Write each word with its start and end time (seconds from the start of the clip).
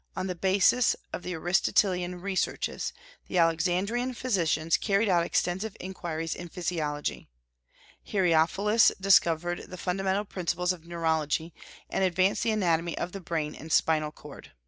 On 0.15 0.25
the 0.25 0.33
basis 0.33 0.95
of 1.13 1.21
the 1.21 1.33
Aristotelian 1.35 2.21
researches, 2.21 2.91
the 3.27 3.37
Alexandrian 3.37 4.15
physicians 4.15 4.75
carried 4.75 5.07
out 5.07 5.23
extensive 5.23 5.77
inquiries 5.79 6.33
in 6.33 6.49
physiology. 6.49 7.29
Herophilus 8.03 8.91
discovered 8.99 9.69
the 9.69 9.77
fundamental 9.77 10.25
principles 10.25 10.73
of 10.73 10.87
neurology, 10.87 11.53
and 11.87 12.03
advanced 12.03 12.41
the 12.41 12.49
anatomy 12.49 12.97
of 12.97 13.11
the 13.11 13.21
brain 13.21 13.53
and 13.53 13.71
spinal 13.71 14.11
cord. 14.11 14.53